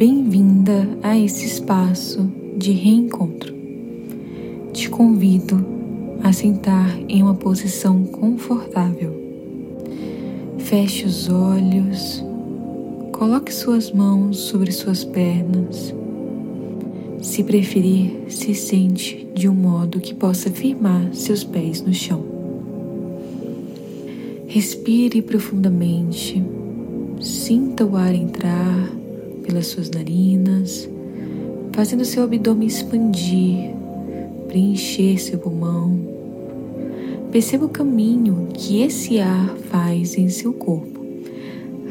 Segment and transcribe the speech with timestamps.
[0.00, 3.54] Bem-vinda a esse espaço de reencontro.
[4.72, 5.62] Te convido
[6.22, 9.12] a sentar em uma posição confortável.
[10.56, 12.24] Feche os olhos,
[13.12, 15.94] coloque suas mãos sobre suas pernas.
[17.20, 22.24] Se preferir, se sente de um modo que possa firmar seus pés no chão.
[24.46, 26.42] Respire profundamente,
[27.20, 28.99] sinta o ar entrar
[29.42, 30.88] pelas suas narinas,
[31.72, 33.74] fazendo seu abdômen expandir,
[34.48, 35.98] preencher seu pulmão.
[37.30, 41.00] Perceba o caminho que esse ar faz em seu corpo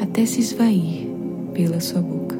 [0.00, 1.08] até se esvair
[1.52, 2.36] pela sua boca.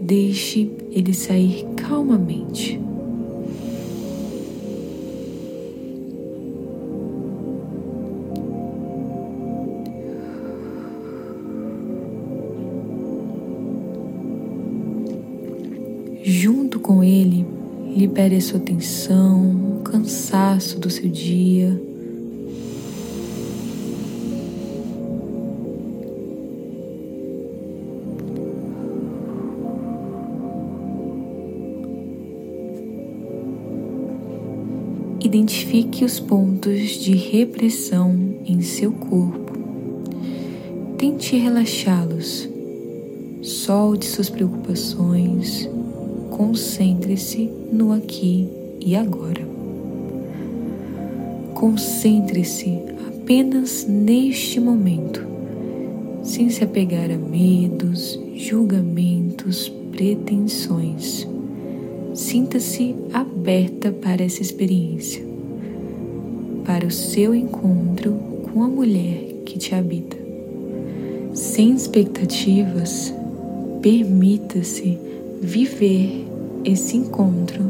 [0.00, 2.80] Deixe ele sair calmamente.
[16.84, 17.46] Com ele,
[17.96, 21.80] libere a sua tensão, o cansaço do seu dia.
[35.22, 39.54] Identifique os pontos de repressão em seu corpo.
[40.98, 42.46] Tente relaxá-los.
[43.40, 45.73] Solte suas preocupações
[46.36, 48.48] Concentre-se no aqui
[48.80, 49.46] e agora.
[51.54, 55.24] Concentre-se apenas neste momento,
[56.24, 61.24] sem se apegar a medos, julgamentos, pretensões.
[62.14, 65.24] Sinta-se aberta para essa experiência,
[66.64, 68.12] para o seu encontro
[68.52, 70.16] com a mulher que te habita.
[71.32, 73.14] Sem expectativas,
[73.80, 74.98] permita-se
[75.44, 76.24] viver
[76.64, 77.62] esse encontro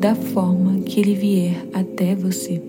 [0.00, 2.60] da forma que ele vier até você.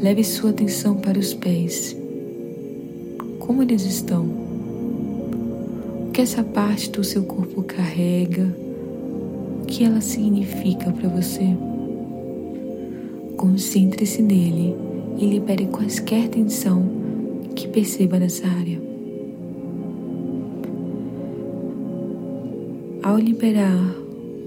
[0.00, 1.94] Leve sua atenção para os pés.
[3.38, 4.24] Como eles estão?
[6.08, 8.48] O que essa parte do seu corpo carrega?
[9.62, 11.54] O que ela significa para você?
[13.36, 14.74] Concentre-se nele
[15.18, 16.82] e libere quaisquer tensão
[17.54, 18.81] que perceba nessa área.
[23.02, 23.96] Ao liberar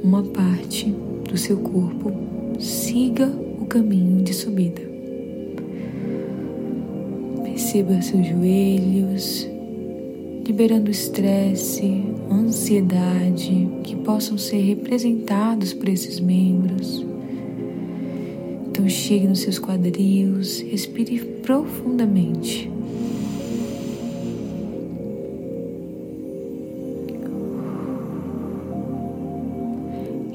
[0.01, 0.89] uma parte
[1.29, 2.09] do seu corpo,
[2.57, 3.27] siga
[3.59, 4.81] o caminho de subida.
[7.43, 9.45] Perceba seus joelhos,
[10.47, 17.05] liberando estresse, ansiedade que possam ser representados por esses membros.
[18.69, 22.74] Então chegue nos seus quadris, respire profundamente.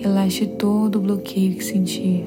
[0.01, 2.25] Relaxe todo o bloqueio que sentir.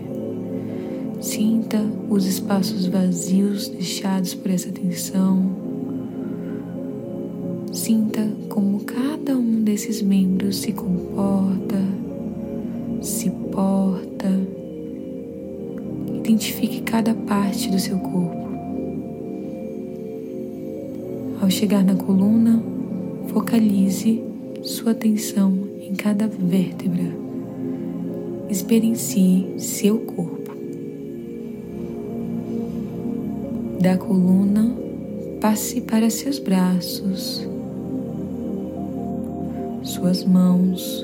[1.19, 5.43] Sinta os espaços vazios deixados por essa tensão.
[7.71, 11.81] Sinta como cada um desses membros se comporta,
[13.01, 14.29] se porta.
[16.19, 18.49] Identifique cada parte do seu corpo.
[21.41, 22.61] Ao chegar na coluna,
[23.29, 24.21] focalize
[24.61, 27.22] sua atenção em cada vértebra
[28.53, 30.51] experiencie seu corpo.
[33.81, 34.77] Da coluna,
[35.41, 37.45] passe para seus braços,
[39.81, 41.03] suas mãos.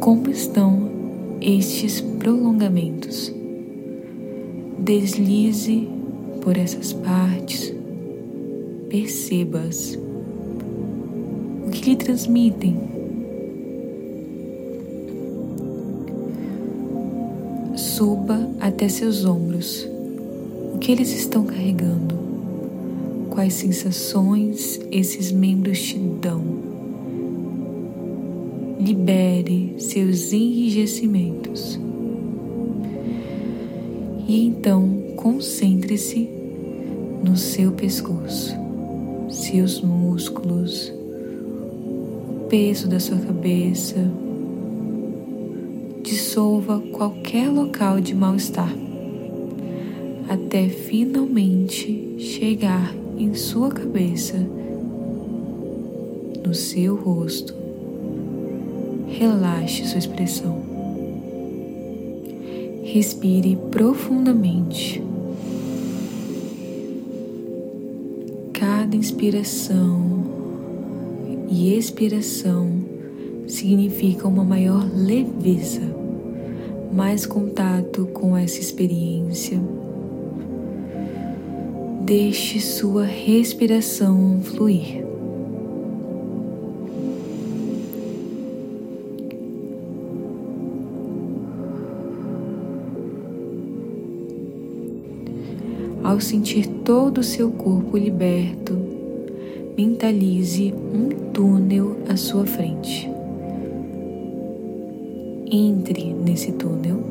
[0.00, 0.90] Como estão
[1.40, 3.32] estes prolongamentos?
[4.80, 5.88] Deslize
[6.42, 7.72] por essas partes,
[8.88, 9.96] perceba-as.
[11.64, 12.97] O que lhe transmitem?
[17.98, 19.84] Suba até seus ombros.
[20.72, 22.14] O que eles estão carregando?
[23.28, 26.40] Quais sensações esses membros te dão?
[28.78, 31.76] Libere seus enrijecimentos.
[34.28, 36.30] E então concentre-se
[37.24, 38.54] no seu pescoço,
[39.28, 40.92] seus músculos,
[42.28, 44.08] o peso da sua cabeça
[46.08, 48.74] dissolva qualquer local de mal-estar,
[50.26, 54.38] até finalmente chegar em sua cabeça,
[56.42, 57.54] no seu rosto.
[59.06, 60.62] Relaxe sua expressão.
[62.84, 65.02] Respire profundamente.
[68.54, 70.24] Cada inspiração
[71.50, 72.88] e expiração
[73.46, 75.97] significa uma maior leveza,
[76.92, 79.60] mais contato com essa experiência.
[82.04, 85.06] Deixe sua respiração fluir.
[96.02, 98.74] Ao sentir todo o seu corpo liberto,
[99.76, 103.17] mentalize um túnel à sua frente.
[105.50, 107.02] Entre nesse túnel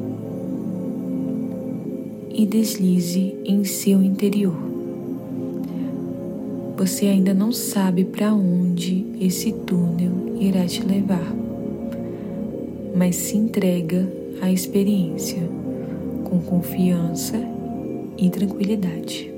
[2.30, 4.56] e deslize em seu interior.
[6.78, 11.34] Você ainda não sabe para onde esse túnel irá te levar,
[12.96, 14.08] mas se entrega
[14.40, 15.42] à experiência
[16.24, 17.42] com confiança
[18.20, 19.34] e tranquilidade.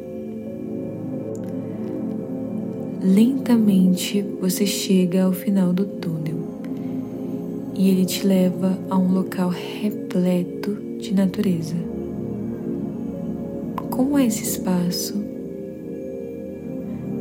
[3.01, 6.38] Lentamente você chega ao final do túnel
[7.79, 11.77] e ele te leva a um local repleto de natureza.
[13.89, 15.15] Como é esse espaço?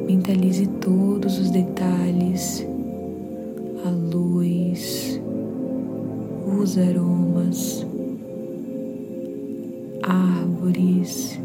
[0.04, 2.66] Mentalize todos os detalhes,
[3.86, 5.20] a luz,
[6.60, 7.86] os aromas,
[10.02, 11.38] árvores,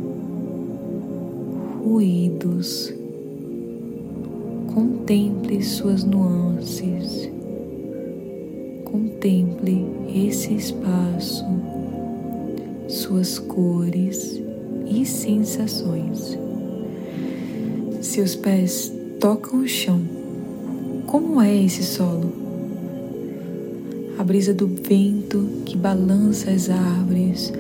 [1.83, 2.91] ruídos.
[4.73, 7.32] Contemple suas nuances.
[8.93, 11.43] Contemple esse espaço,
[12.87, 14.39] suas cores
[14.85, 16.37] e sensações.
[18.01, 19.99] Seus pés tocam o chão.
[21.07, 22.31] Como é esse solo?
[24.19, 27.51] A brisa do vento que balança as árvores,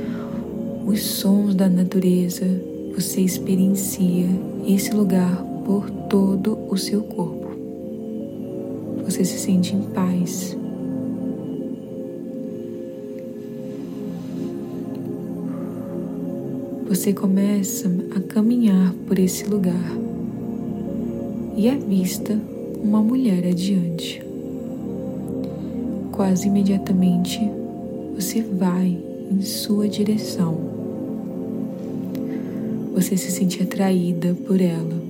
[0.85, 2.45] os sons da natureza,
[2.95, 4.27] você experiencia
[4.67, 7.47] esse lugar por todo o seu corpo.
[9.03, 10.55] Você se sente em paz.
[16.87, 19.97] Você começa a caminhar por esse lugar
[21.55, 22.39] e avista
[22.81, 24.23] uma mulher adiante.
[26.11, 27.39] Quase imediatamente
[28.15, 28.97] você vai
[29.31, 30.73] em sua direção
[32.93, 35.01] você se sente atraída por ela,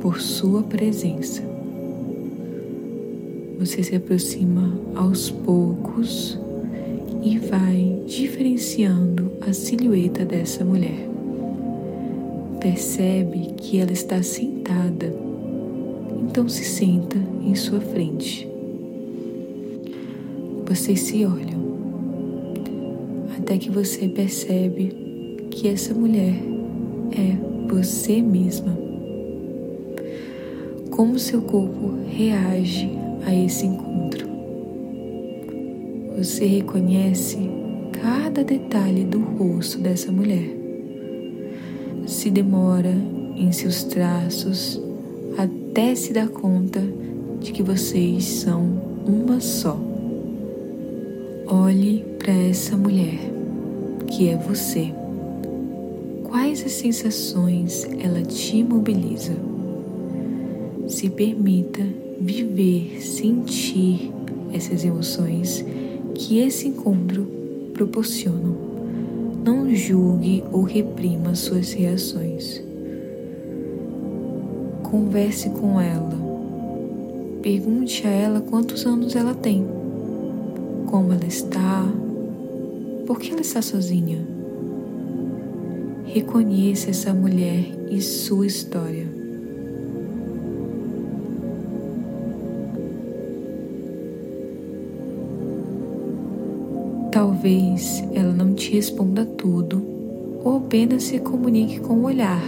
[0.00, 1.40] por sua presença.
[3.60, 6.36] Você se aproxima aos poucos
[7.22, 11.08] e vai diferenciando a silhueta dessa mulher.
[12.60, 15.14] Percebe que ela está sentada,
[16.22, 18.48] então se senta em sua frente.
[20.66, 21.62] Vocês se olham,
[23.38, 26.34] até que você percebe que essa mulher
[27.12, 27.36] é
[27.68, 28.76] você mesma.
[30.90, 32.88] Como seu corpo reage
[33.24, 33.91] a esse encontro?
[36.22, 37.36] Você reconhece
[38.00, 40.56] cada detalhe do rosto dessa mulher.
[42.06, 42.94] Se demora
[43.34, 44.80] em seus traços
[45.36, 46.80] até se dar conta
[47.40, 48.62] de que vocês são
[49.04, 49.76] uma só.
[51.48, 53.18] Olhe para essa mulher,
[54.06, 54.94] que é você.
[56.22, 59.34] Quais as sensações ela te mobiliza?
[60.86, 61.84] Se permita
[62.20, 64.12] viver, sentir
[64.52, 65.64] essas emoções
[66.14, 67.26] que esse encontro
[67.74, 68.54] proporciona.
[69.44, 72.62] Não julgue ou reprima suas reações.
[74.82, 76.12] Converse com ela.
[77.42, 79.66] Pergunte a ela quantos anos ela tem,
[80.86, 81.84] como ela está,
[83.06, 84.32] por que ela está sozinha
[86.12, 89.21] Reconheça essa mulher e sua história.
[97.22, 99.80] Talvez ela não te responda tudo
[100.42, 102.42] ou apenas se comunique com o olhar,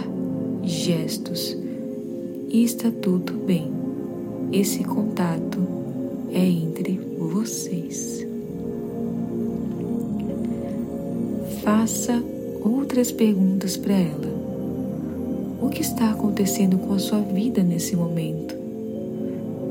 [0.63, 1.57] gestos.
[2.49, 3.71] E está tudo bem.
[4.51, 5.59] Esse contato
[6.33, 8.27] é entre vocês.
[11.63, 12.21] Faça
[12.61, 14.27] outras perguntas para ela.
[15.61, 18.53] O que está acontecendo com a sua vida nesse momento?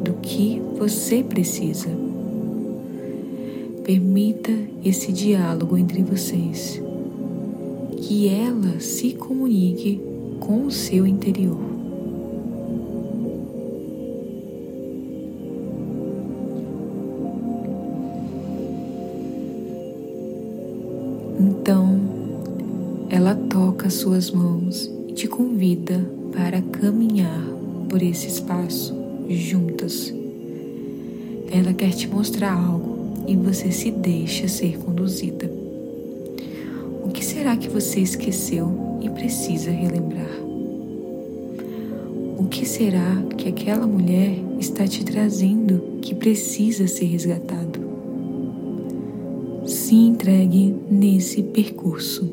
[0.03, 2.14] Do que você precisa?
[3.85, 4.51] Permita
[4.83, 6.81] esse diálogo entre vocês.
[7.99, 10.01] Que ela se comunique
[10.41, 11.59] com o seu interior.
[21.39, 22.01] Então,
[23.11, 27.45] ela toca suas mãos e te convida para caminhar
[27.89, 28.95] por esse espaço
[29.29, 30.13] juntas
[31.51, 32.94] Ela quer te mostrar algo
[33.27, 35.51] e você se deixa ser conduzida.
[37.03, 40.45] O que será que você esqueceu e precisa relembrar?
[42.39, 47.81] O que será que aquela mulher está te trazendo que precisa ser resgatado?
[49.67, 52.29] Se entregue nesse percurso.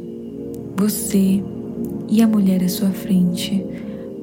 [0.75, 1.41] Você
[2.09, 3.63] e a mulher à sua frente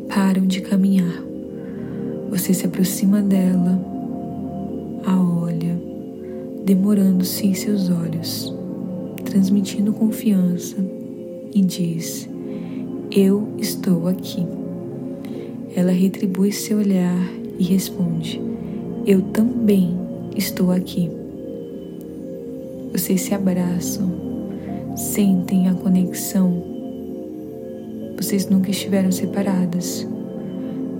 [0.08, 1.22] param de caminhar.
[2.30, 3.80] Você se aproxima dela,
[5.06, 5.87] a olha,
[6.68, 8.54] demorando-se em seus olhos,
[9.24, 10.76] transmitindo confiança
[11.54, 12.28] e diz:
[13.10, 14.46] Eu estou aqui.
[15.74, 17.26] Ela retribui seu olhar
[17.58, 18.38] e responde:
[19.06, 19.96] Eu também
[20.36, 21.10] estou aqui.
[22.92, 24.12] Vocês se abraçam,
[24.94, 26.62] sentem a conexão.
[28.14, 30.06] Vocês nunca estiveram separadas.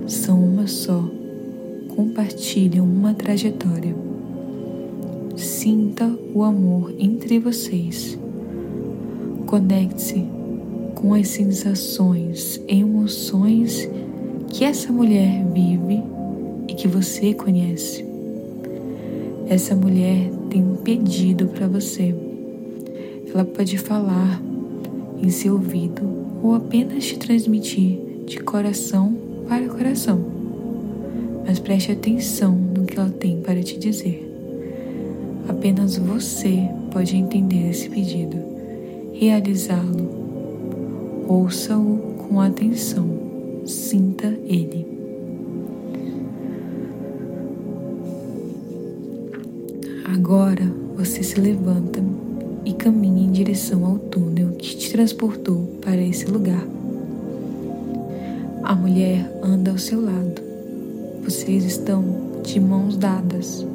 [0.07, 1.07] São uma só.
[1.95, 4.08] Compartilham uma trajetória.
[5.39, 8.19] Sinta o amor entre vocês.
[9.45, 10.25] Conecte-se
[10.93, 13.89] com as sensações, emoções
[14.49, 16.03] que essa mulher vive
[16.67, 18.05] e que você conhece.
[19.47, 22.13] Essa mulher tem um pedido para você.
[23.33, 24.41] Ela pode falar
[25.23, 26.01] em seu ouvido
[26.43, 29.15] ou apenas te transmitir de coração
[29.47, 30.19] para coração.
[31.47, 34.28] Mas preste atenção no que ela tem para te dizer.
[35.49, 38.37] Apenas você pode entender esse pedido,
[39.13, 41.25] realizá-lo.
[41.27, 43.19] Ouça-o com atenção
[43.65, 44.85] sinta ele.
[50.05, 52.03] Agora você se levanta
[52.65, 56.63] e caminha em direção ao túnel que te transportou para esse lugar.
[58.63, 60.41] A mulher anda ao seu lado.
[61.23, 62.03] Vocês estão
[62.43, 63.65] de mãos dadas.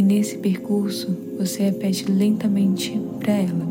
[0.00, 3.68] E nesse percurso você repete lentamente para ela: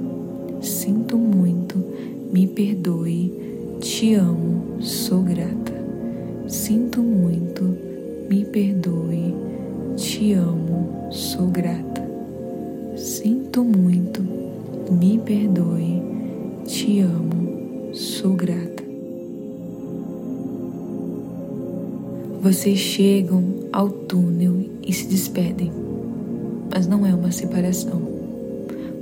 [0.62, 1.84] Sinto muito,
[2.32, 3.34] me perdoe,
[3.82, 5.74] te amo, sou grata.
[6.46, 7.76] Sinto muito,
[8.30, 9.34] me perdoe.
[9.98, 12.08] Te amo, sou grata.
[12.96, 14.22] Sinto muito,
[14.92, 16.00] me perdoe.
[16.68, 18.84] Te amo, sou grata.
[22.40, 23.44] Vocês chegam
[23.74, 25.89] ao túnel e se despedem,
[26.72, 28.02] mas não é uma separação.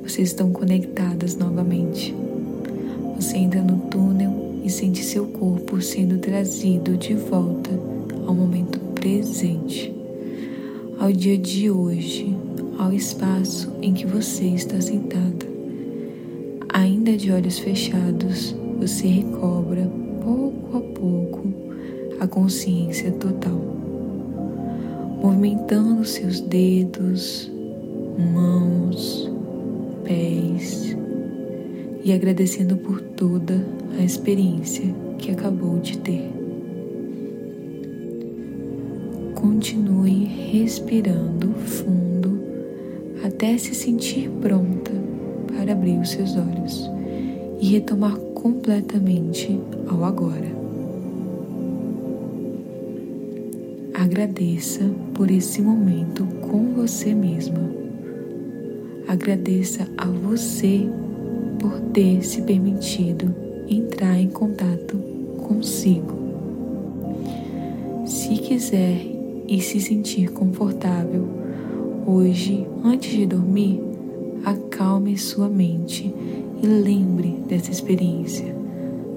[0.03, 2.15] Vocês estão conectadas novamente.
[3.17, 7.71] Você entra no túnel e sente seu corpo sendo trazido de volta
[8.25, 9.93] ao momento presente,
[11.00, 12.36] ao dia de hoje,
[12.77, 15.45] ao espaço em que você está sentada.
[16.69, 19.89] Ainda de olhos fechados, você recobra
[20.24, 21.53] pouco a pouco
[22.19, 23.59] a consciência total,
[25.21, 27.51] movimentando seus dedos,
[28.17, 29.31] mãos,
[30.03, 30.97] pés
[32.03, 33.63] e agradecendo por toda
[34.00, 36.31] a experiência que acabou de ter.
[39.36, 42.39] Continue respirando fundo
[43.24, 44.91] até se sentir pronta
[45.55, 46.89] para abrir os seus olhos
[47.59, 50.57] e retomar completamente ao agora.
[53.93, 57.87] Agradeça por esse momento com você mesma.
[59.07, 60.85] Agradeça a você
[61.59, 63.33] por ter se permitido
[63.69, 64.97] entrar em contato
[65.47, 66.13] consigo.
[68.05, 69.07] Se quiser
[69.47, 71.25] e se sentir confortável,
[72.05, 73.81] hoje, antes de dormir,
[74.43, 76.13] acalme sua mente
[76.61, 78.53] e lembre dessa experiência,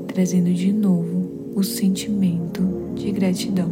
[0.07, 2.63] trazendo de novo o sentimento
[2.95, 3.71] de gratidão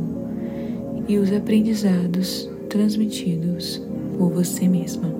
[1.09, 3.81] e os aprendizados transmitidos
[4.19, 5.18] por você mesma.